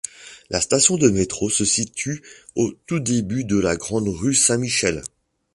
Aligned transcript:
La 0.49 0.59
station 0.61 0.97
de 0.97 1.11
métro 1.11 1.51
se 1.51 1.63
situe 1.63 2.23
au 2.55 2.71
tout 2.87 2.99
début 2.99 3.43
de 3.43 3.57
la 3.59 3.75
Grande-rue 3.75 4.33
Saint-Michel. 4.33 5.03